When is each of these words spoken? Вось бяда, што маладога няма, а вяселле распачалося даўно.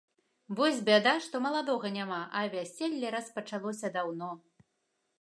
Вось 0.59 0.79
бяда, 0.87 1.13
што 1.25 1.35
маладога 1.47 1.93
няма, 1.99 2.19
а 2.39 2.43
вяселле 2.57 3.15
распачалося 3.21 3.97
даўно. 3.99 4.37